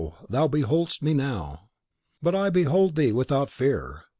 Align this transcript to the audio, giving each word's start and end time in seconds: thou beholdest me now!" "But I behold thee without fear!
thou 0.27 0.47
beholdest 0.47 1.03
me 1.03 1.13
now!" 1.13 1.69
"But 2.23 2.33
I 2.33 2.49
behold 2.49 2.95
thee 2.95 3.11
without 3.11 3.51
fear! 3.51 4.05